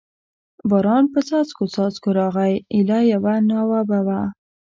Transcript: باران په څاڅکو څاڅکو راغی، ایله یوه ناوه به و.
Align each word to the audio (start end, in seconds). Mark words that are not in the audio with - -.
باران 0.69 1.03
په 1.13 1.19
څاڅکو 1.27 1.63
څاڅکو 1.73 2.09
راغی، 2.17 2.53
ایله 2.73 2.99
یوه 3.13 3.33
ناوه 3.49 3.79
به 3.89 3.99
و. 4.07 4.09